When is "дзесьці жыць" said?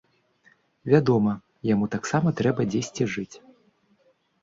2.73-3.33